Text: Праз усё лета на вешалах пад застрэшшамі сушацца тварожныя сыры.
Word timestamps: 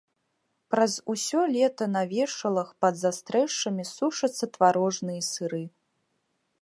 Праз 0.73 0.93
усё 1.13 1.41
лета 1.55 1.85
на 1.95 2.03
вешалах 2.15 2.69
пад 2.85 2.95
застрэшшамі 3.03 3.83
сушацца 3.93 4.45
тварожныя 4.57 5.21
сыры. 5.31 5.63